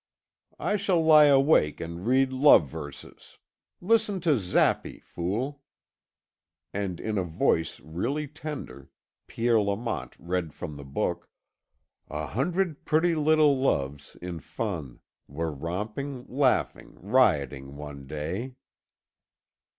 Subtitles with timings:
[0.57, 3.37] "I shall lie awake and read love verses.
[3.79, 5.61] Listen to Zappi, fool."
[6.73, 8.89] And in a voice really tender,
[9.27, 11.29] Pierre Lamont read from the book:
[12.09, 18.55] "A hundred pretty little loves, in fun, Were romping; laughing, rioting one day."